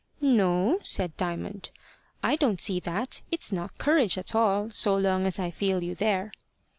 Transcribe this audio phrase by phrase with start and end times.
[0.23, 1.69] "No," said Diamond,
[2.23, 3.21] "I don't see that.
[3.29, 6.31] It's not courage at all, so long as I feel you there."